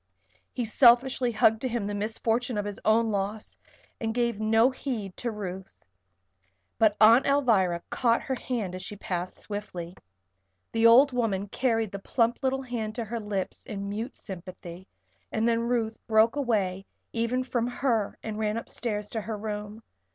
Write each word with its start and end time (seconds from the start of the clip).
He 0.51 0.65
selfishly 0.65 1.31
hugged 1.31 1.61
to 1.61 1.67
him 1.67 1.83
the 1.85 1.93
misfortune 1.93 2.57
of 2.57 2.65
his 2.65 2.79
own 2.83 3.11
loss 3.11 3.55
and 3.99 4.15
gave 4.15 4.39
no 4.39 4.71
heed 4.71 5.15
to 5.17 5.29
Ruth. 5.29 5.85
But 6.79 6.97
Aunt 6.99 7.27
Alvirah 7.27 7.83
caught 7.91 8.23
her 8.23 8.33
hand 8.33 8.73
as 8.73 8.81
she 8.81 8.95
passed 8.95 9.37
swiftly. 9.37 9.93
The 10.71 10.87
old 10.87 11.11
woman 11.11 11.49
carried 11.49 11.91
the 11.91 11.99
plump 11.99 12.39
little 12.41 12.63
hand 12.63 12.95
to 12.95 13.05
her 13.05 13.19
lips 13.19 13.63
in 13.67 13.89
mute 13.89 14.15
sympathy, 14.15 14.87
and 15.31 15.47
then 15.47 15.59
Ruth 15.67 15.99
broke 16.07 16.35
away 16.35 16.87
even 17.13 17.43
from 17.43 17.67
her 17.67 18.17
and 18.23 18.39
ran 18.39 18.57
upstairs 18.57 19.11
to 19.11 19.21
her 19.21 19.37
room. 19.37 19.83